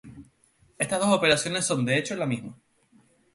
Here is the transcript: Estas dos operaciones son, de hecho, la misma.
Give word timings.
Estas 0.79 0.99
dos 0.99 1.09
operaciones 1.13 1.63
son, 1.65 1.85
de 1.85 1.99
hecho, 1.99 2.15
la 2.15 2.25
misma. 2.25 2.57